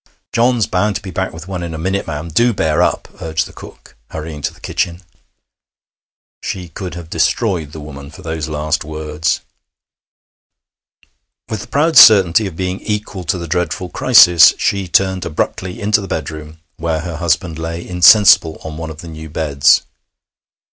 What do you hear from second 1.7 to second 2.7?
a minute, ma'am. Do